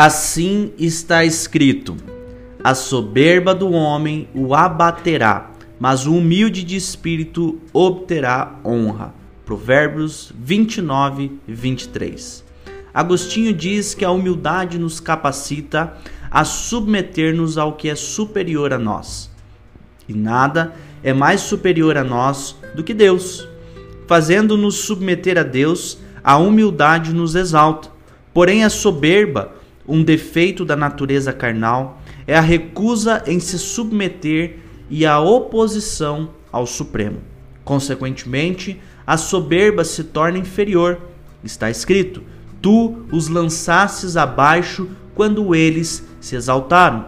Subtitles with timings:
[0.00, 1.96] Assim está escrito:
[2.62, 9.12] a soberba do homem o abaterá, mas o humilde de espírito obterá honra.
[9.44, 12.44] Provérbios 29, 23.
[12.94, 15.94] Agostinho diz que a humildade nos capacita
[16.30, 19.28] a submeter-nos ao que é superior a nós.
[20.08, 23.48] E nada é mais superior a nós do que Deus.
[24.06, 27.90] Fazendo-nos submeter a Deus, a humildade nos exalta.
[28.32, 34.58] Porém, a soberba, um defeito da natureza carnal, é a recusa em se submeter
[34.90, 37.18] e a oposição ao Supremo.
[37.64, 41.00] Consequentemente, a soberba se torna inferior.
[41.42, 42.22] Está escrito:
[42.60, 47.06] Tu os lançastes abaixo quando eles se exaltaram.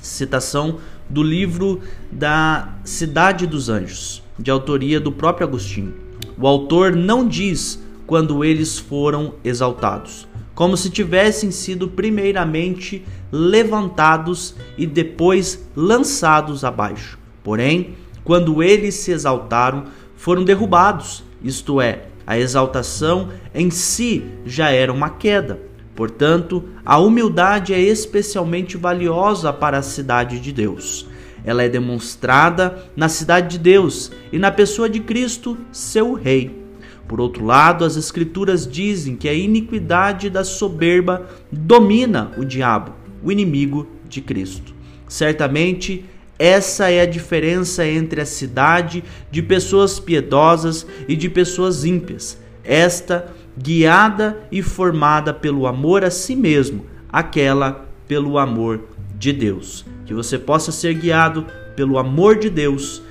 [0.00, 5.94] Citação do livro da Cidade dos Anjos, de autoria do próprio Agostinho.
[6.38, 14.86] O autor não diz quando eles foram exaltados, como se tivessem sido primeiramente levantados e
[14.86, 17.18] depois lançados abaixo.
[17.44, 19.84] Porém, quando eles se exaltaram,
[20.16, 25.60] foram derrubados, isto é, a exaltação em si já era uma queda.
[25.94, 31.06] Portanto, a humildade é especialmente valiosa para a cidade de Deus.
[31.44, 36.65] Ela é demonstrada na cidade de Deus e na pessoa de Cristo, seu Rei.
[37.08, 43.30] Por outro lado, as Escrituras dizem que a iniquidade da soberba domina o diabo, o
[43.30, 44.74] inimigo de Cristo.
[45.08, 46.04] Certamente,
[46.38, 52.38] essa é a diferença entre a cidade de pessoas piedosas e de pessoas ímpias.
[52.64, 58.80] Esta guiada e formada pelo amor a si mesmo, aquela pelo amor
[59.16, 59.86] de Deus.
[60.04, 63.02] Que você possa ser guiado pelo amor de Deus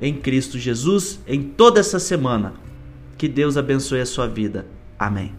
[0.00, 2.54] em Cristo Jesus em toda essa semana.
[3.20, 4.64] Que Deus abençoe a sua vida.
[4.98, 5.34] Amém.